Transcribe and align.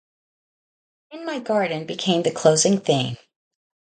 "In 1.11 1.27
My 1.27 1.37
Garden" 1.37 1.85
became 1.85 2.23
the 2.23 2.31
closing 2.31 2.79
theme. 2.79 3.17